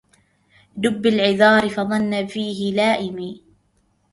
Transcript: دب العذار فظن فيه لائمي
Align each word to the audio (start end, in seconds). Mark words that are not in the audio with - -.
دب 0.75 1.05
العذار 1.05 1.69
فظن 1.69 2.25
فيه 2.27 2.73
لائمي 2.75 3.41